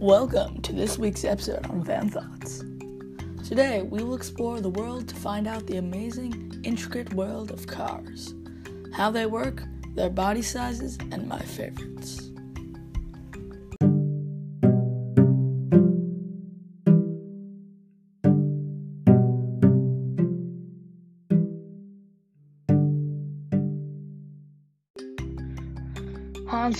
Welcome 0.00 0.62
to 0.62 0.72
this 0.72 0.98
week's 0.98 1.24
episode 1.24 1.66
on 1.66 1.84
Van 1.84 2.08
Thoughts. 2.08 2.64
Today, 3.46 3.82
we 3.82 4.02
will 4.02 4.14
explore 4.14 4.62
the 4.62 4.70
world 4.70 5.06
to 5.08 5.14
find 5.14 5.46
out 5.46 5.66
the 5.66 5.76
amazing, 5.76 6.58
intricate 6.64 7.12
world 7.12 7.50
of 7.50 7.66
cars, 7.66 8.32
how 8.94 9.10
they 9.10 9.26
work, 9.26 9.62
their 9.94 10.08
body 10.08 10.40
sizes, 10.40 10.96
and 11.12 11.28
my 11.28 11.40
favorites. 11.40 12.30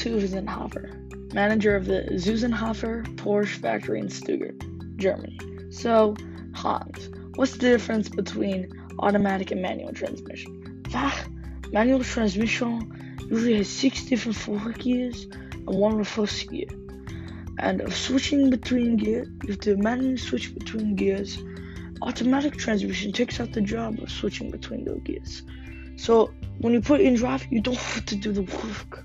Hans 0.00 0.22
Husenhofer, 0.22 1.34
manager 1.34 1.76
of 1.76 1.84
the 1.84 2.06
Zusenhofer 2.12 3.04
Porsche 3.16 3.58
factory 3.58 3.98
in 3.98 4.08
Stuttgart, 4.08 4.56
Germany. 4.96 5.38
So, 5.68 6.16
Hans, 6.54 7.10
what's 7.34 7.52
the 7.52 7.58
difference 7.58 8.08
between 8.08 8.72
automatic 9.00 9.50
and 9.50 9.60
manual 9.60 9.92
transmission? 9.92 10.82
Ah, 10.94 11.26
manual 11.70 12.02
transmission 12.02 13.18
usually 13.28 13.56
has 13.58 13.68
six 13.68 14.06
different 14.06 14.38
forward 14.38 14.78
gears 14.78 15.24
and 15.52 15.68
one 15.68 15.98
reverse 15.98 16.44
gear. 16.44 16.68
And 17.58 17.82
of 17.82 17.94
switching 17.94 18.48
between 18.48 18.96
gears, 18.96 19.28
you 19.42 19.50
have 19.50 19.60
to 19.60 19.76
manually 19.76 20.16
switch 20.16 20.54
between 20.54 20.96
gears. 20.96 21.36
Automatic 22.00 22.56
transmission 22.56 23.12
takes 23.12 23.38
out 23.38 23.52
the 23.52 23.60
job 23.60 23.98
of 24.00 24.10
switching 24.10 24.50
between 24.50 24.86
those 24.86 25.02
gears. 25.04 25.42
So 25.96 26.32
when 26.60 26.72
you 26.72 26.80
put 26.80 27.02
in 27.02 27.16
drive, 27.16 27.46
you 27.50 27.60
don't 27.60 27.76
have 27.94 28.06
to 28.06 28.16
do 28.16 28.32
the 28.32 28.42
work. 28.42 29.04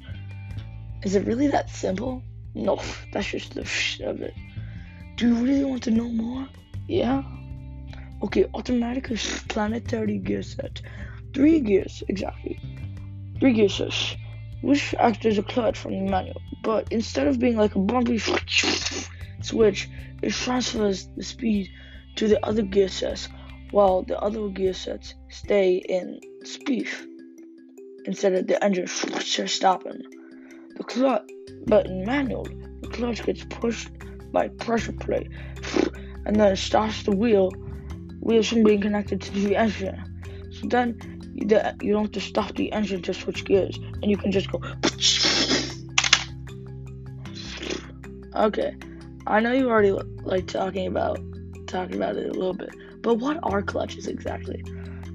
Is 1.05 1.13
it 1.13 1.27
really 1.27 1.45
that 1.49 1.69
simple? 1.69 2.23
No, 2.55 2.81
that's 3.13 3.27
just 3.27 3.53
the 3.53 3.63
sh 3.63 3.99
of 3.99 4.21
it. 4.21 4.33
Do 5.17 5.27
you 5.27 5.35
really 5.35 5.63
want 5.63 5.83
to 5.83 5.91
know 5.91 6.09
more? 6.09 6.47
Yeah? 6.87 7.21
Okay, 8.23 8.49
automatic 8.55 9.11
is 9.11 9.43
planetary 9.47 10.17
gear 10.17 10.41
set. 10.41 10.81
Three 11.35 11.59
gears, 11.59 12.01
exactly. 12.07 12.59
Three 13.39 13.53
gear 13.53 13.69
sets, 13.69 14.15
which 14.63 14.95
act 14.97 15.25
as 15.27 15.37
a 15.37 15.43
clutch 15.43 15.77
from 15.77 15.91
the 15.91 16.09
manual. 16.09 16.41
But 16.63 16.91
instead 16.91 17.27
of 17.27 17.37
being 17.37 17.55
like 17.55 17.75
a 17.75 17.79
bumpy 17.79 18.17
switch, 19.41 19.89
it 20.23 20.33
transfers 20.33 21.07
the 21.15 21.23
speed 21.23 21.69
to 22.15 22.27
the 22.27 22.43
other 22.43 22.63
gear 22.63 22.89
sets, 22.89 23.29
while 23.69 24.01
the 24.01 24.19
other 24.19 24.49
gear 24.49 24.73
sets 24.73 25.13
stay 25.29 25.75
in 25.75 26.19
speed 26.43 26.87
instead 28.05 28.33
of 28.33 28.47
the 28.47 28.63
engine 28.63 28.87
stopping. 29.47 30.01
The 30.75 30.83
clutch, 30.83 31.29
but 31.67 31.85
in 31.85 32.05
manual, 32.05 32.47
the 32.81 32.87
clutch 32.87 33.23
gets 33.23 33.43
pushed 33.45 33.89
by 34.31 34.49
pressure 34.49 34.91
plate, 34.91 35.29
and 36.25 36.35
then 36.35 36.53
it 36.53 36.57
starts 36.57 37.03
the 37.03 37.15
wheel, 37.15 37.51
wheels 38.19 38.49
from 38.49 38.63
being 38.63 38.81
connected 38.81 39.21
to 39.21 39.31
the 39.31 39.55
engine. 39.55 40.01
So 40.51 40.67
then 40.67 40.97
you, 41.33 41.47
you 41.81 41.93
don't 41.93 42.03
have 42.03 42.11
to 42.11 42.21
stop 42.21 42.55
the 42.55 42.71
engine 42.71 43.01
to 43.03 43.13
switch 43.13 43.45
gears, 43.45 43.77
and 43.77 44.05
you 44.11 44.17
can 44.17 44.31
just 44.31 44.51
go. 44.51 44.61
Okay, 48.35 48.75
I 49.27 49.39
know 49.39 49.53
you 49.53 49.69
already 49.69 49.91
like 50.23 50.47
talking 50.47 50.87
about 50.87 51.19
talking 51.67 51.95
about 51.95 52.17
it 52.17 52.27
a 52.27 52.33
little 52.33 52.53
bit, 52.53 52.69
but 53.01 53.15
what 53.15 53.39
are 53.43 53.61
clutches 53.61 54.07
exactly? 54.07 54.63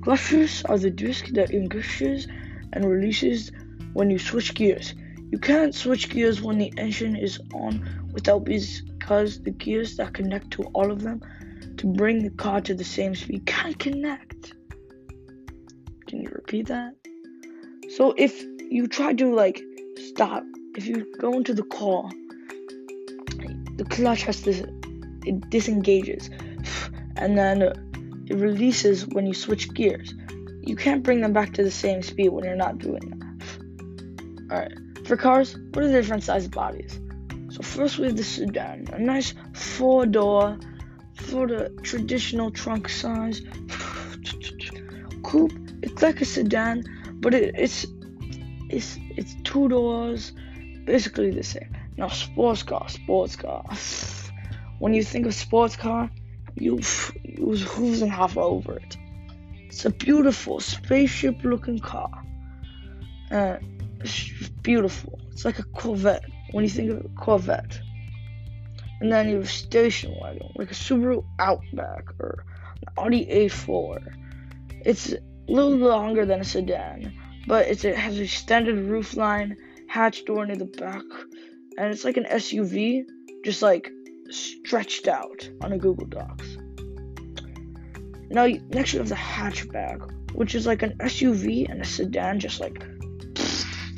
Clutches 0.03 0.65
are 0.65 0.79
the 0.79 0.91
disc 0.91 1.27
that 1.35 1.51
engages 1.51 2.27
and 2.73 2.89
releases 2.89 3.53
when 3.93 4.11
you 4.11 4.19
switch 4.19 4.55
gears. 4.55 4.95
You 5.31 5.39
can't 5.39 5.75
switch 5.75 6.11
gears 6.11 6.43
when 6.43 6.59
the 6.59 6.73
engine 6.77 7.15
is 7.15 7.39
on 7.55 7.89
without 8.13 8.45
because 8.45 9.41
the 9.43 9.53
gears 9.53 9.97
that 9.97 10.13
connect 10.13 10.51
to 10.53 10.65
all 10.75 10.91
of 10.91 11.03
them 11.03 11.21
to 11.77 11.87
bring 11.87 12.25
the 12.25 12.31
car 12.31 12.61
to 12.63 12.75
the 12.75 12.85
same 12.85 13.15
speed 13.15 13.47
can't 13.47 13.79
connect. 13.79 14.55
Can 16.09 16.23
you 16.23 16.31
repeat 16.31 16.67
that? 16.67 16.95
So 17.97 18.13
if 18.17 18.43
you 18.71 18.89
try 18.89 19.13
to 19.15 19.33
like 19.33 19.63
stop, 20.09 20.43
if 20.75 20.87
you 20.87 21.07
go 21.21 21.33
into 21.35 21.55
the 21.55 21.63
car, 21.63 22.11
the 23.77 23.87
clutch 23.89 24.23
has 24.23 24.43
to 24.43 24.51
it 25.27 25.51
disengages 25.51 26.29
and 27.17 27.39
then 27.39 27.63
it 27.63 28.35
releases 28.35 29.07
when 29.07 29.27
you 29.27 29.35
switch 29.35 29.73
gears. 29.75 30.13
You 30.63 30.75
can't 30.77 31.03
bring 31.03 31.21
them 31.21 31.33
back 31.33 31.53
to 31.55 31.63
the 31.63 31.71
same 31.71 32.03
speed 32.03 32.31
when 32.31 32.45
you're 32.45 32.57
not 32.57 32.79
doing 32.79 33.11
that. 33.11 34.53
Alright. 34.53 34.90
For 35.11 35.17
cars, 35.17 35.57
what 35.73 35.83
are 35.83 35.89
the 35.89 35.95
different 35.95 36.23
size 36.23 36.47
bodies? 36.47 37.01
So 37.49 37.63
first 37.63 37.99
we 37.99 38.07
have 38.07 38.17
the 38.17 38.23
sedan, 38.23 38.87
a 38.93 38.99
nice 39.01 39.35
four 39.55 40.07
door 40.07 40.57
for 41.15 41.49
the 41.49 41.71
traditional 41.83 42.53
trunk 42.53 42.89
size. 42.89 43.43
Coupe, 45.25 45.53
it's 45.83 46.01
like 46.01 46.21
a 46.21 46.25
sedan, 46.25 46.85
but 47.15 47.35
it, 47.35 47.57
it's 47.59 47.87
it's 48.69 48.99
it's 49.17 49.35
two 49.43 49.69
doors, 49.69 50.31
basically 50.85 51.33
the 51.33 51.43
same. 51.43 51.75
Now 51.97 52.07
sports 52.07 52.63
car, 52.63 52.89
sports 52.89 53.35
car. 53.35 53.65
When 54.79 54.95
you 54.95 55.03
think 55.03 55.27
of 55.27 55.35
sports 55.35 55.75
car, 55.75 56.09
you 56.55 56.77
use 57.25 57.63
hooves 57.63 58.03
and 58.03 58.13
half 58.13 58.37
over 58.37 58.77
it. 58.77 58.97
It's 59.67 59.85
a 59.85 59.91
beautiful 59.91 60.61
spaceship 60.61 61.43
looking 61.43 61.81
car. 61.81 62.13
Uh, 63.33 63.57
beautiful. 64.63 65.21
It's 65.33 65.45
like 65.45 65.59
a 65.59 65.65
Corvette 65.65 66.25
when 66.53 66.65
you 66.65 66.71
think 66.71 66.91
of 66.91 67.05
a 67.05 67.09
Corvette. 67.11 67.81
And 69.01 69.11
then 69.11 69.29
you 69.29 69.37
have 69.37 69.45
a 69.45 69.49
station 69.49 70.15
wagon, 70.21 70.53
like 70.57 70.71
a 70.71 70.75
Subaru 70.75 71.25
Outback 71.39 72.11
or 72.19 72.45
an 72.83 72.93
Audi 72.99 73.27
A4. 73.27 74.15
It's 74.85 75.13
a 75.13 75.19
little 75.49 75.77
longer 75.77 76.27
than 76.27 76.41
a 76.41 76.45
sedan, 76.45 77.15
but 77.47 77.67
it 77.67 77.97
has 77.97 78.19
a 78.19 78.23
extended 78.23 78.77
roofline, 78.77 79.57
hatch 79.89 80.25
door 80.27 80.45
near 80.45 80.57
the 80.57 80.67
back, 80.67 81.05
and 81.79 81.93
it's 81.93 82.05
like 82.05 82.19
an 82.19 82.25
SUV, 82.25 83.05
just 83.43 83.63
like 83.63 83.91
stretched 84.31 85.09
out 85.09 85.49
on 85.63 85.73
a 85.73 85.79
Google 85.79 86.07
Docs. 86.07 86.59
Now, 88.31 88.47
next 88.69 88.93
you 88.93 88.99
have 88.99 89.09
the 89.09 89.15
hatchback, 89.15 90.35
which 90.35 90.55
is 90.55 90.67
like 90.67 90.83
an 90.83 90.97
SUV 90.99 91.71
and 91.71 91.81
a 91.81 91.85
sedan, 91.85 92.39
just 92.39 92.61
like 92.61 92.85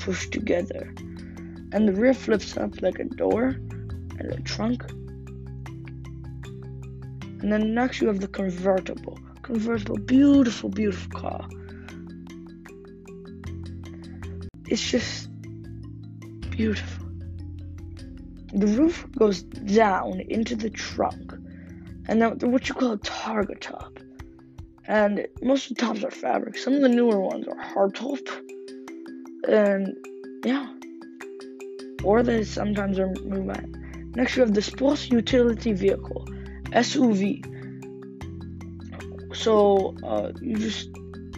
pushed 0.05 0.33
together. 0.33 0.93
And 1.73 1.89
the 1.89 1.93
rear 1.93 2.13
flips 2.13 2.57
up 2.57 2.83
like 2.83 2.99
a 2.99 3.05
door 3.05 3.57
and 4.19 4.33
a 4.33 4.41
trunk. 4.43 4.83
And 7.41 7.53
then 7.53 7.75
next 7.75 8.01
you 8.01 8.09
have 8.09 8.21
the 8.21 8.29
convertible. 8.29 9.19
Convertible, 9.43 9.99
beautiful, 9.99 10.69
beautiful 10.69 11.21
car. 11.21 11.49
It's 14.69 14.91
just 14.91 15.29
beautiful. 16.51 17.07
The 18.55 18.67
roof 18.67 19.07
goes 19.17 19.43
down 19.43 20.21
into 20.21 20.55
the 20.55 20.71
trunk, 20.71 21.33
and 22.07 22.21
then 22.21 22.51
what 22.53 22.69
you 22.69 22.75
call 22.75 22.93
a 22.93 22.99
targa 22.99 23.59
top. 23.61 23.99
And 24.87 25.27
most 25.43 25.71
of 25.71 25.77
the 25.77 25.83
tops 25.83 26.05
are 26.05 26.11
fabric. 26.11 26.59
Some 26.59 26.75
of 26.75 26.83
the 26.83 26.89
newer 26.89 27.21
ones 27.21 27.47
are 27.49 27.59
hard 27.59 27.95
top 27.95 28.19
and 29.48 29.97
yeah, 30.44 30.69
or 32.04 32.22
they 32.22 32.44
sometimes 32.44 32.98
are 32.98 33.08
movement. 33.25 33.76
Next, 34.16 34.36
you 34.36 34.42
have 34.42 34.54
the 34.54 34.62
sports 34.62 35.10
utility 35.10 35.72
vehicle, 35.72 36.26
SUV. 36.72 37.48
So 39.34 39.97
uh, 40.04 40.32
you 40.41 40.56
just 40.56 40.91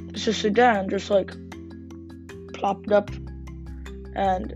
it's 0.09 0.27
a 0.27 0.33
sedan, 0.33 0.89
just 0.89 1.11
like 1.11 1.33
plopped 2.53 2.93
up 2.93 3.11
and 4.15 4.55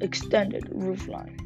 extended 0.00 0.64
roofline. 0.70 1.38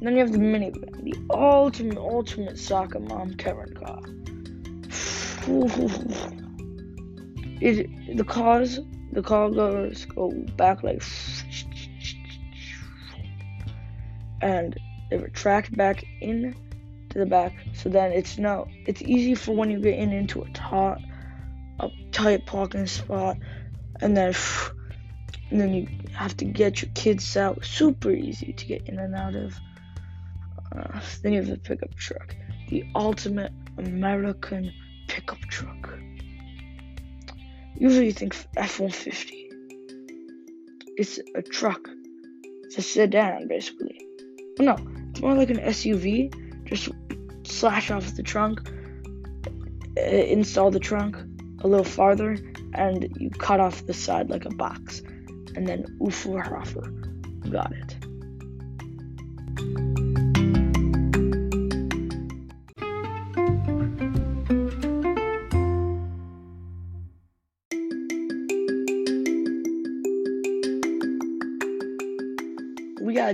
then 0.00 0.14
you 0.14 0.20
have 0.20 0.32
the 0.32 0.38
minivan, 0.38 1.04
the 1.04 1.14
ultimate, 1.34 1.98
ultimate 1.98 2.58
soccer 2.58 3.00
mom 3.00 3.34
Karen 3.34 3.74
car. 3.74 4.00
it, 7.60 8.16
the 8.16 8.24
cars 8.24 8.80
the 9.12 9.22
goes 9.22 10.04
go 10.06 10.30
back 10.56 10.82
like 10.82 11.02
and 14.42 14.78
they 15.10 15.16
retract 15.16 15.76
back 15.76 16.04
in 16.20 16.54
to 17.10 17.18
the 17.18 17.26
back. 17.26 17.52
So 17.74 17.88
then 17.88 18.12
it's 18.12 18.38
no 18.38 18.66
it's 18.86 19.02
easy 19.02 19.34
for 19.34 19.54
when 19.54 19.70
you 19.70 19.80
get 19.80 19.98
in 19.98 20.12
into 20.12 20.42
a 20.42 20.50
tight 20.50 20.98
a 21.80 21.90
tight 22.12 22.46
parking 22.46 22.86
spot 22.86 23.36
and 24.00 24.16
then 24.16 24.34
and 25.50 25.60
then 25.60 25.74
you 25.74 25.88
have 26.12 26.36
to 26.38 26.44
get 26.44 26.82
your 26.82 26.90
kids 26.94 27.36
out. 27.36 27.64
Super 27.64 28.10
easy 28.10 28.52
to 28.52 28.66
get 28.66 28.88
in 28.88 28.98
and 28.98 29.14
out 29.14 29.36
of. 29.36 29.54
Uh, 30.76 31.00
then 31.22 31.32
you 31.32 31.38
have 31.40 31.48
the 31.48 31.56
pickup 31.56 31.94
truck. 31.94 32.34
The 32.68 32.84
ultimate 32.94 33.52
american 33.78 34.72
pickup 35.06 35.40
truck 35.48 35.95
Usually 37.78 38.06
you 38.06 38.12
think 38.12 38.34
F-150. 38.56 39.32
It's 40.96 41.18
a 41.34 41.42
truck. 41.42 41.88
It's 42.64 42.78
a 42.78 42.82
sedan, 42.82 43.48
basically. 43.48 44.00
No, 44.58 44.76
It's 45.10 45.20
more 45.20 45.34
like 45.34 45.50
an 45.50 45.58
SUV. 45.58 46.32
Just 46.64 46.88
slash 47.44 47.90
off 47.90 48.16
the 48.16 48.22
trunk, 48.22 48.60
uh, 49.98 50.00
install 50.00 50.70
the 50.70 50.80
trunk 50.80 51.16
a 51.60 51.68
little 51.68 51.84
farther, 51.84 52.36
and 52.74 53.08
you 53.18 53.30
cut 53.30 53.60
off 53.60 53.86
the 53.86 53.94
side 53.94 54.30
like 54.30 54.44
a 54.44 54.54
box. 54.54 55.00
And 55.54 55.66
then 55.66 55.84
Uferhofer. 56.00 57.50
Got 57.50 57.72
it. 57.72 57.96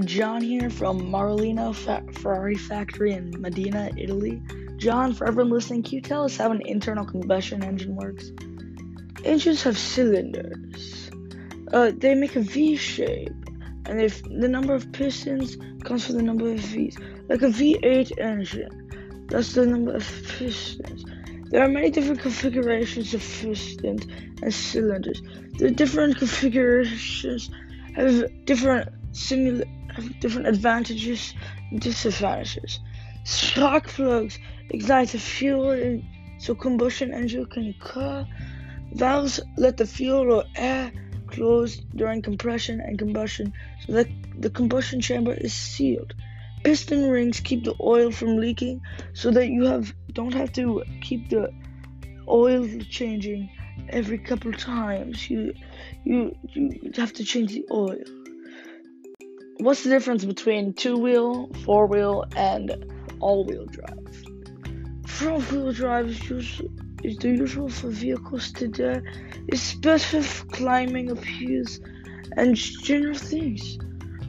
John 0.06 0.43
here 0.43 0.70
from 0.70 1.00
Maranello 1.00 1.75
Fa- 1.75 2.04
Ferrari 2.12 2.56
Factory 2.56 3.12
in 3.12 3.40
Modena, 3.40 3.90
Italy. 3.96 4.43
John, 4.76 5.12
for 5.14 5.26
everyone 5.26 5.52
listening, 5.52 5.82
can 5.82 5.94
you 5.94 6.00
tell 6.00 6.25
us 6.25 6.37
how 6.37 6.50
an 6.50 6.60
internal 6.66 7.04
combustion 7.04 7.62
engine 7.62 7.94
works? 7.94 8.32
Engines 9.25 9.62
have 9.62 9.78
cylinders. 9.78 11.10
Uh, 11.72 11.93
they 11.96 12.14
make 12.14 12.37
a 12.37 12.40
V 12.40 12.76
shape, 12.76 13.32
and 13.87 14.00
if 14.00 14.22
the 14.25 14.49
number 14.49 14.75
of 14.75 14.90
pistons 14.93 15.56
comes 15.84 16.06
from 16.06 16.16
the 16.16 16.22
number 16.22 16.50
of 16.50 16.58
V's, 16.58 16.96
like 17.28 17.43
a 17.43 17.46
V8 17.46 18.19
engine. 18.19 19.26
That's 19.28 19.55
the 19.55 19.66
number 19.66 19.94
of 19.94 20.06
pistons. 20.38 21.05
There 21.50 21.62
are 21.62 21.69
many 21.69 21.90
different 21.90 22.20
configurations 22.20 23.14
of 23.14 23.20
pistons 23.20 24.06
and 24.43 24.52
cylinders. 24.52 25.22
The 25.58 25.70
different 25.70 26.19
configurations 26.19 27.50
have 27.94 28.44
different 28.44 28.88
have 29.94 30.20
different 30.20 30.47
advantages 30.47 31.35
and 31.70 31.81
disadvantages. 31.81 32.81
Spark 33.25 33.88
plugs 33.88 34.38
ignite 34.70 35.09
the 35.09 35.19
fuel 35.19 36.03
so 36.38 36.55
combustion 36.55 37.12
engine 37.12 37.47
can 37.47 37.69
occur. 37.69 38.26
Valves 38.93 39.41
let 39.56 39.76
the 39.76 39.87
fuel 39.87 40.32
or 40.32 40.44
air 40.56 40.93
close 41.29 41.76
during 41.97 42.20
compression 42.20 42.81
and 42.81 42.99
combustion 42.99 43.53
so 43.87 43.93
that 43.93 44.09
the 44.38 44.50
combustion 44.50 45.00
chamber 45.00 45.32
is 45.32 45.53
sealed. 45.53 46.15
Piston 46.65 47.08
rings 47.11 47.41
keep 47.41 47.65
the 47.65 47.75
oil 47.81 48.11
from 48.11 48.37
leaking 48.37 48.81
so 49.15 49.31
that 49.31 49.49
you 49.49 49.65
have 49.65 49.93
don't 50.12 50.35
have 50.35 50.53
to 50.53 50.82
keep 51.00 51.29
the 51.31 51.53
oil 52.29 52.69
changing 52.91 53.50
every 53.88 54.19
couple 54.19 54.53
times. 54.53 55.29
You 55.29 55.55
you 56.05 56.37
you 56.55 56.93
have 56.97 57.12
to 57.15 57.25
change 57.25 57.53
the 57.53 57.67
oil. 57.70 58.05
What's 59.58 59.84
the 59.84 59.90
difference 59.90 60.25
between 60.25 60.72
two 60.72 60.96
wheel, 60.96 61.49
four 61.64 61.87
wheel, 61.87 62.25
and 62.37 62.75
all 63.20 63.44
wheel 63.44 63.66
drive? 63.66 64.25
Front 65.06 65.52
wheel 65.52 65.72
drive 65.72 66.08
is, 66.08 66.28
usual, 66.28 66.70
is 67.04 67.19
the 67.19 67.28
usual 67.28 67.69
for 67.69 67.88
vehicles 67.88 68.50
today, 68.50 69.02
especially 69.52 70.22
for 70.22 70.46
climbing 70.46 71.12
up 71.12 71.22
hills 71.22 71.81
and 72.37 72.56
general 72.56 73.14
things. 73.14 73.78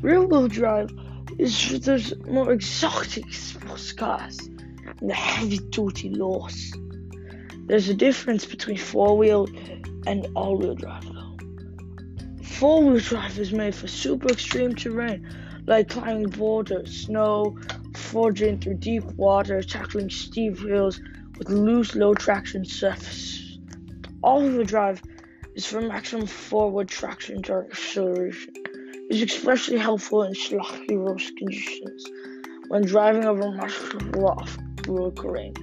Rear 0.01 0.21
wheel 0.23 0.49
drive 0.49 0.91
is 1.39 1.59
for 1.59 1.79
those 1.79 2.13
more 2.27 2.51
exotic 2.51 3.33
sports 3.33 3.93
cars 3.93 4.37
and 4.39 5.09
the 5.09 5.15
heavy 5.15 5.57
duty 5.57 6.09
loss. 6.09 6.73
There's 7.65 7.87
a 7.87 7.93
difference 7.93 8.45
between 8.45 8.77
four 8.77 9.17
wheel 9.17 9.47
and 10.05 10.27
all 10.35 10.57
wheel 10.57 10.75
drive 10.75 11.05
though. 12.63 12.69
Four 12.69 12.83
wheel 12.83 12.99
drive 12.99 13.39
is 13.39 13.51
made 13.51 13.75
for 13.75 13.87
super 13.87 14.29
extreme 14.29 14.75
terrain 14.75 15.21
like 15.65 15.89
climbing 15.89 16.29
boulders, 16.29 17.05
snow, 17.05 17.57
forging 17.95 18.57
through 18.57 18.75
deep 18.75 19.03
water, 19.17 19.61
tackling 19.61 20.09
steep 20.09 20.59
hills 20.59 20.99
with 21.37 21.49
loose, 21.49 21.95
low 21.95 22.13
traction 22.13 22.65
surface. 22.65 23.57
All 24.21 24.41
wheel 24.41 24.63
drive 24.63 25.01
is 25.55 25.65
for 25.65 25.81
maximum 25.81 26.27
forward 26.27 26.87
traction 26.87 27.41
during 27.41 27.69
acceleration. 27.69 28.53
It 29.09 29.15
is 29.15 29.21
especially 29.23 29.77
helpful 29.77 30.23
in 30.23 30.35
sloppy 30.35 30.95
road 30.95 31.21
conditions 31.37 32.09
when 32.69 32.85
driving 32.85 33.25
over 33.25 33.51
much 33.51 33.73
rough 34.15 34.57
road 34.87 35.15
terrain. 35.17 35.53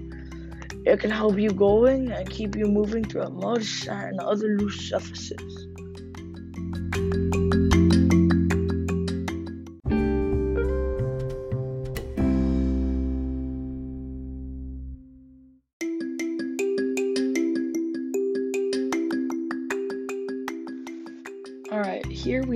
It 0.87 1.01
can 1.01 1.11
help 1.11 1.39
you 1.39 1.51
going 1.51 2.11
and 2.13 2.29
keep 2.31 2.57
you 2.57 2.67
moving 2.67 3.05
through 3.05 3.29
mud, 3.31 3.65
sand, 3.65 4.13
and 4.13 4.21
other 4.21 4.57
loose 4.59 4.89
surfaces. 4.89 5.70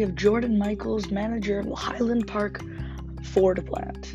Have 0.05 0.15
Jordan 0.15 0.59
Michaels, 0.59 1.11
manager 1.11 1.61
of 1.61 1.67
the 1.67 1.75
Highland 1.75 2.27
Park 2.27 2.63
Ford 3.23 3.65
plant. 3.65 4.13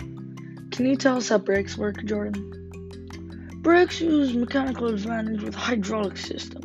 Can 0.71 0.85
you 0.85 0.95
tell 0.95 1.17
us 1.17 1.29
how 1.29 1.39
brakes 1.39 1.79
work, 1.79 2.05
Jordan? 2.05 3.59
Brakes 3.63 3.99
use 3.99 4.33
mechanical 4.33 4.87
advantage 4.87 5.41
with 5.41 5.55
a 5.55 5.57
hydraulic 5.57 6.15
system. 6.15 6.61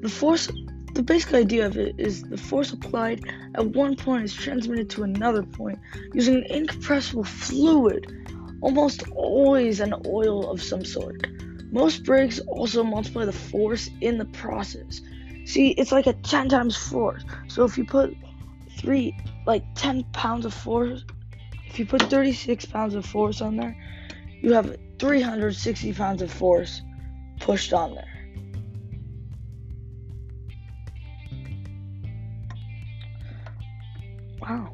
The 0.00 0.08
force, 0.08 0.50
the 0.94 1.04
basic 1.04 1.34
idea 1.34 1.66
of 1.66 1.76
it 1.76 1.94
is 1.98 2.24
the 2.24 2.36
force 2.36 2.72
applied 2.72 3.24
at 3.54 3.64
one 3.64 3.94
point 3.94 4.24
is 4.24 4.34
transmitted 4.34 4.90
to 4.90 5.04
another 5.04 5.44
point 5.44 5.78
using 6.12 6.38
an 6.38 6.44
incompressible 6.50 7.24
fluid, 7.24 8.12
almost 8.60 9.08
always 9.12 9.78
an 9.78 9.94
oil 10.04 10.50
of 10.50 10.60
some 10.60 10.84
sort. 10.84 11.28
Most 11.70 12.02
brakes 12.02 12.40
also 12.40 12.82
multiply 12.82 13.24
the 13.24 13.32
force 13.32 13.88
in 14.00 14.18
the 14.18 14.24
process. 14.24 15.00
See, 15.44 15.70
it's 15.70 15.92
like 15.92 16.08
a 16.08 16.12
10 16.12 16.48
times 16.48 16.76
force. 16.76 17.22
So 17.46 17.64
if 17.64 17.78
you 17.78 17.84
put 17.84 18.16
three, 18.78 19.16
like 19.46 19.64
10 19.74 20.04
pounds 20.12 20.46
of 20.46 20.54
force, 20.54 21.04
if 21.66 21.78
you 21.78 21.86
put 21.86 22.02
36 22.02 22.64
pounds 22.66 22.94
of 22.94 23.04
force 23.04 23.40
on 23.40 23.56
there, 23.56 23.76
you 24.40 24.52
have 24.52 24.76
360 24.98 25.92
pounds 25.92 26.22
of 26.22 26.32
force 26.32 26.82
pushed 27.40 27.72
on 27.72 27.94
there. 27.94 28.04
Wow. 34.40 34.72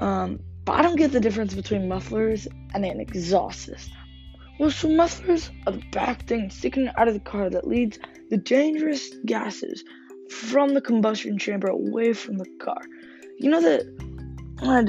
Um, 0.00 0.40
but 0.64 0.72
I 0.72 0.82
don't 0.82 0.96
get 0.96 1.12
the 1.12 1.20
difference 1.20 1.54
between 1.54 1.88
mufflers 1.88 2.46
and 2.74 2.84
an 2.84 3.00
exhaust 3.00 3.62
system. 3.62 3.96
Well, 4.58 4.70
so 4.70 4.88
mufflers 4.88 5.50
are 5.66 5.72
the 5.72 5.82
back 5.92 6.26
thing 6.26 6.50
sticking 6.50 6.88
out 6.96 7.08
of 7.08 7.14
the 7.14 7.20
car 7.20 7.48
that 7.50 7.66
leads 7.66 7.98
the 8.30 8.36
dangerous 8.36 9.10
gases 9.24 9.82
from 10.30 10.74
the 10.74 10.80
combustion 10.80 11.38
chamber 11.38 11.68
away 11.68 12.12
from 12.12 12.38
the 12.38 12.46
car. 12.58 12.80
You 13.38 13.50
know 13.50 13.60
that 13.60 13.84
and 14.62 14.88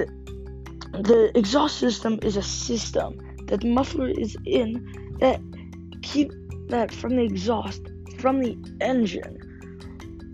the 0.94 1.32
exhaust 1.36 1.80
system 1.80 2.20
is 2.22 2.38
a 2.38 2.44
system 2.44 3.20
that 3.48 3.62
the 3.62 3.68
muffler 3.68 4.08
is 4.08 4.38
in 4.46 5.18
that 5.20 5.42
keep 6.02 6.32
that 6.68 6.94
from 6.94 7.16
the 7.16 7.24
exhaust 7.24 7.82
from 8.20 8.40
the 8.40 8.58
engine 8.82 9.38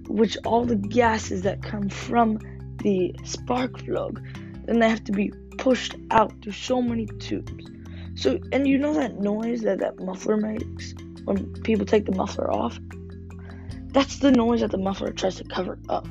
which 0.08 0.38
all 0.46 0.66
the 0.66 0.76
gases 0.76 1.44
that 1.44 1.62
come 1.64 1.88
from 1.88 2.38
the 2.84 3.16
spark 3.24 3.78
plug 3.86 4.22
then 4.66 4.80
they 4.80 4.90
have 4.90 5.04
to 5.04 5.12
be 5.12 5.32
pushed 5.58 5.96
out 6.12 6.34
through 6.42 6.52
so 6.52 6.82
many 6.82 7.06
tubes 7.20 7.66
so 8.16 8.38
and 8.52 8.68
you 8.68 8.78
know 8.78 8.94
that 8.94 9.20
noise 9.20 9.62
that 9.62 9.80
that 9.80 9.98
muffler 10.00 10.38
makes 10.38 10.94
when 11.24 11.52
people 11.64 11.86
take 11.86 12.06
the 12.06 12.16
muffler 12.16 12.52
off 12.52 12.80
that's 13.92 14.20
the 14.20 14.32
noise 14.32 14.62
that 14.62 14.72
the 14.72 14.78
muffler 14.78 15.12
tries 15.12 15.36
to 15.36 15.44
cover 15.46 15.78
up 15.90 16.08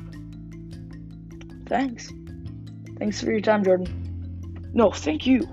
thanks 1.67 2.11
thanks 2.97 3.21
for 3.21 3.31
your 3.31 3.41
time 3.41 3.63
jordan 3.63 4.71
no 4.73 4.91
thank 4.91 5.25
you 5.25 5.47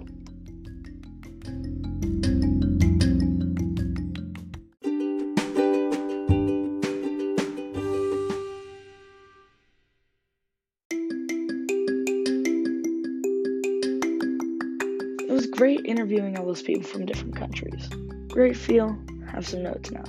It 15.28 15.32
was 15.32 15.46
great 15.46 15.84
interviewing 15.84 16.38
all 16.38 16.46
those 16.46 16.62
people 16.62 16.82
from 16.82 17.04
different 17.04 17.36
countries. 17.36 17.88
Great 18.28 18.56
feel. 18.56 18.96
Have 19.32 19.46
some 19.46 19.64
notes 19.64 19.90
now. 19.90 20.04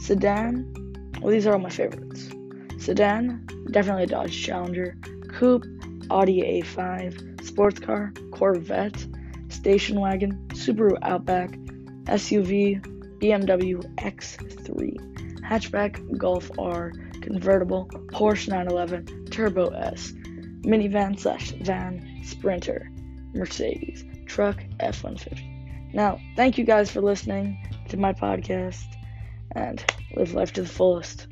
Sedan. 0.00 0.89
Well, 1.20 1.32
these 1.32 1.46
are 1.46 1.52
all 1.52 1.58
my 1.58 1.70
favorites. 1.70 2.30
Sedan, 2.78 3.46
definitely 3.70 4.04
a 4.04 4.06
Dodge 4.06 4.42
Challenger. 4.42 4.96
Coupe, 5.28 5.66
Audi 6.10 6.62
A5. 6.62 7.44
Sports 7.44 7.80
car, 7.80 8.12
Corvette. 8.32 9.06
Station 9.48 10.00
wagon, 10.00 10.46
Subaru 10.48 10.96
Outback. 11.02 11.50
SUV, 12.06 12.80
BMW 13.20 13.82
X3. 13.96 15.40
Hatchback, 15.42 16.18
Golf 16.18 16.50
R. 16.58 16.92
Convertible, 17.20 17.86
Porsche 18.12 18.48
911. 18.48 19.26
Turbo 19.26 19.68
S. 19.70 20.12
Minivan 20.62 21.18
slash 21.18 21.50
van, 21.62 22.20
Sprinter. 22.24 22.90
Mercedes 23.34 24.04
truck 24.26 24.62
F 24.78 25.02
150. 25.02 25.90
Now, 25.92 26.20
thank 26.36 26.56
you 26.56 26.64
guys 26.64 26.90
for 26.90 27.00
listening 27.00 27.58
to 27.88 27.96
my 27.96 28.12
podcast 28.12 28.86
and 29.52 29.84
live 30.14 30.34
life 30.34 30.52
to 30.54 30.62
the 30.62 30.68
fullest. 30.68 31.26